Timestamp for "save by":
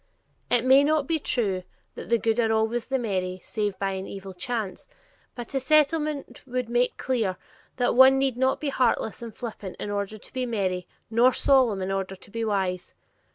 3.43-3.91